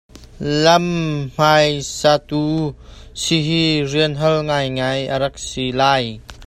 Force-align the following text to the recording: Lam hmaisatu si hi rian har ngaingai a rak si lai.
Lam 0.63 0.85
hmaisatu 1.35 2.43
si 3.21 3.37
hi 3.47 3.63
rian 3.91 4.13
har 4.21 4.35
ngaingai 4.47 5.01
a 5.13 5.15
rak 5.23 5.35
si 5.49 5.65
lai. 5.79 6.05